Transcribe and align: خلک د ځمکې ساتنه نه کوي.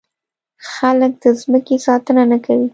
خلک 0.71 1.11
د 1.23 1.25
ځمکې 1.41 1.75
ساتنه 1.85 2.23
نه 2.31 2.37
کوي. 2.45 2.67